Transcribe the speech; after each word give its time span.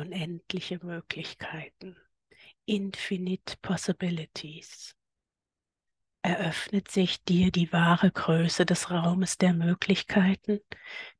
unendliche 0.00 0.84
Möglichkeiten, 0.84 1.96
infinite 2.64 3.56
possibilities. 3.60 4.96
Eröffnet 6.22 6.90
sich 6.90 7.22
dir 7.24 7.50
die 7.50 7.72
wahre 7.72 8.10
Größe 8.10 8.66
des 8.66 8.90
Raumes 8.90 9.38
der 9.38 9.54
Möglichkeiten, 9.54 10.60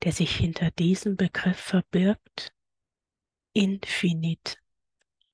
der 0.03 0.13
sich 0.13 0.35
hinter 0.37 0.71
diesem 0.71 1.17
Begriff 1.17 1.59
verbirgt? 1.59 2.53
Infinit, 3.53 4.59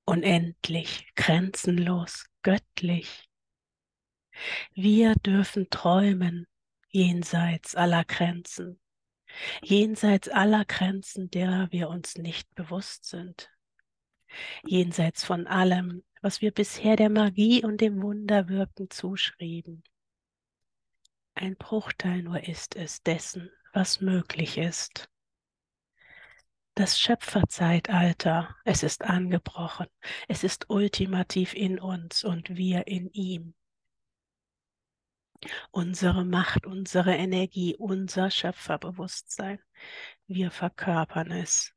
unendlich, 0.04 1.12
grenzenlos, 1.14 2.26
göttlich. 2.42 3.28
Wir 4.74 5.14
dürfen 5.14 5.68
träumen 5.70 6.46
jenseits 6.88 7.74
aller 7.74 8.04
Grenzen, 8.04 8.80
jenseits 9.62 10.28
aller 10.28 10.64
Grenzen, 10.64 11.30
derer 11.30 11.68
wir 11.70 11.88
uns 11.88 12.16
nicht 12.16 12.54
bewusst 12.54 13.04
sind, 13.04 13.50
jenseits 14.64 15.24
von 15.24 15.46
allem, 15.46 16.04
was 16.22 16.40
wir 16.40 16.52
bisher 16.52 16.96
der 16.96 17.10
Magie 17.10 17.64
und 17.64 17.80
dem 17.80 18.02
Wunderwirken 18.02 18.90
zuschrieben. 18.90 19.82
Ein 21.34 21.56
Bruchteil 21.56 22.22
nur 22.22 22.48
ist 22.48 22.76
es 22.76 23.02
dessen, 23.02 23.50
was 23.72 24.00
möglich 24.00 24.56
ist. 24.56 25.08
Das 26.74 26.98
Schöpferzeitalter, 26.98 28.54
es 28.64 28.82
ist 28.82 29.02
angebrochen, 29.02 29.86
es 30.28 30.44
ist 30.44 30.68
ultimativ 30.68 31.54
in 31.54 31.78
uns 31.78 32.24
und 32.24 32.56
wir 32.56 32.86
in 32.86 33.10
ihm. 33.12 33.54
Unsere 35.70 36.24
Macht, 36.24 36.66
unsere 36.66 37.14
Energie, 37.14 37.76
unser 37.76 38.30
Schöpferbewusstsein, 38.30 39.60
wir 40.26 40.50
verkörpern 40.50 41.30
es 41.30 41.74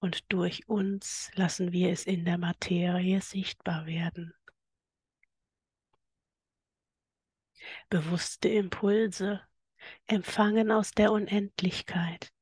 und 0.00 0.32
durch 0.32 0.68
uns 0.68 1.30
lassen 1.34 1.72
wir 1.72 1.90
es 1.90 2.04
in 2.04 2.24
der 2.24 2.38
Materie 2.38 3.20
sichtbar 3.20 3.86
werden. 3.86 4.34
Bewusste 7.88 8.48
Impulse 8.48 9.42
empfangen 10.06 10.70
aus 10.70 10.92
der 10.92 11.12
Unendlichkeit, 11.12 12.32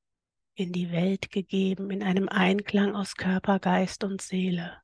in 0.55 0.73
die 0.73 0.91
Welt 0.91 1.30
gegeben 1.30 1.91
in 1.91 2.03
einem 2.03 2.28
Einklang 2.28 2.95
aus 2.95 3.14
Körper, 3.14 3.58
Geist 3.58 4.05
und 4.05 4.20
Seele, 4.23 4.80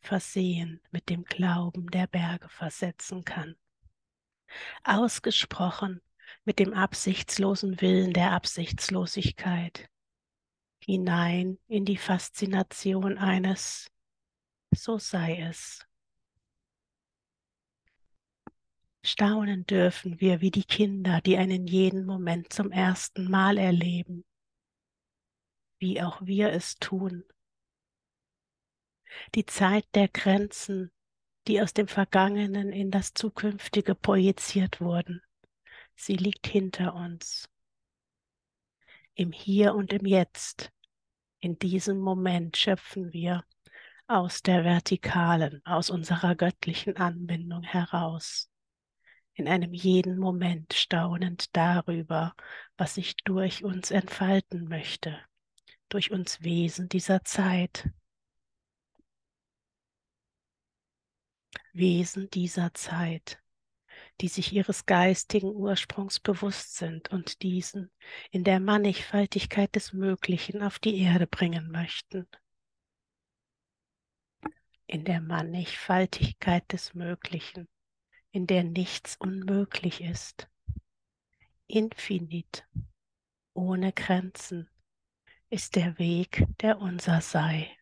versehen 0.00 0.80
mit 0.90 1.08
dem 1.08 1.24
Glauben, 1.24 1.90
der 1.90 2.06
Berge 2.06 2.48
versetzen 2.48 3.24
kann, 3.24 3.56
ausgesprochen 4.84 6.00
mit 6.44 6.58
dem 6.58 6.72
absichtslosen 6.72 7.80
Willen 7.80 8.12
der 8.12 8.32
Absichtslosigkeit, 8.32 9.88
hinein 10.84 11.58
in 11.68 11.84
die 11.84 11.96
Faszination 11.96 13.18
eines 13.18 13.90
So 14.70 14.98
sei 14.98 15.40
es. 15.40 15.88
Staunen 19.04 19.64
dürfen 19.64 20.20
wir 20.20 20.40
wie 20.40 20.50
die 20.50 20.64
Kinder, 20.64 21.20
die 21.20 21.38
einen 21.38 21.66
jeden 21.66 22.04
Moment 22.04 22.52
zum 22.52 22.70
ersten 22.70 23.30
Mal 23.30 23.56
erleben, 23.56 24.24
wie 25.78 26.02
auch 26.02 26.20
wir 26.22 26.50
es 26.50 26.76
tun. 26.76 27.24
Die 29.34 29.46
Zeit 29.46 29.86
der 29.94 30.08
Grenzen, 30.08 30.90
die 31.48 31.62
aus 31.62 31.72
dem 31.72 31.88
Vergangenen 31.88 32.70
in 32.70 32.90
das 32.90 33.14
Zukünftige 33.14 33.94
projiziert 33.94 34.80
wurden, 34.80 35.22
sie 35.96 36.16
liegt 36.16 36.46
hinter 36.46 36.94
uns. 36.94 37.48
Im 39.14 39.32
Hier 39.32 39.74
und 39.74 39.92
im 39.92 40.06
Jetzt 40.06 40.70
in 41.40 41.58
diesem 41.58 41.98
Moment 41.98 42.56
schöpfen 42.56 43.12
wir 43.12 43.44
aus 44.06 44.42
der 44.42 44.64
vertikalen, 44.64 45.64
aus 45.64 45.90
unserer 45.90 46.34
göttlichen 46.34 46.96
Anbindung 46.96 47.62
heraus, 47.62 48.50
in 49.34 49.48
einem 49.48 49.72
jeden 49.72 50.18
Moment 50.18 50.74
staunend 50.74 51.56
darüber, 51.56 52.34
was 52.76 52.94
sich 52.94 53.16
durch 53.16 53.64
uns 53.64 53.90
entfalten 53.90 54.68
möchte, 54.68 55.18
durch 55.88 56.10
uns 56.10 56.42
Wesen 56.42 56.88
dieser 56.88 57.24
Zeit. 57.24 57.88
Wesen 61.72 62.30
dieser 62.30 62.74
Zeit, 62.74 63.42
die 64.20 64.28
sich 64.28 64.52
ihres 64.52 64.86
geistigen 64.86 65.48
Ursprungs 65.48 66.20
bewusst 66.20 66.76
sind 66.76 67.10
und 67.10 67.42
diesen 67.42 67.90
in 68.30 68.44
der 68.44 68.60
Mannigfaltigkeit 68.60 69.74
des 69.74 69.92
Möglichen 69.92 70.62
auf 70.62 70.78
die 70.78 71.00
Erde 71.00 71.26
bringen 71.26 71.70
möchten. 71.70 72.26
In 74.86 75.04
der 75.04 75.20
Mannigfaltigkeit 75.20 76.72
des 76.72 76.94
Möglichen, 76.94 77.68
in 78.30 78.46
der 78.46 78.64
nichts 78.64 79.16
unmöglich 79.16 80.00
ist. 80.00 80.48
Infinit, 81.66 82.66
ohne 83.52 83.92
Grenzen, 83.92 84.70
ist 85.50 85.76
der 85.76 85.98
Weg, 85.98 86.46
der 86.60 86.78
unser 86.80 87.20
sei. 87.20 87.77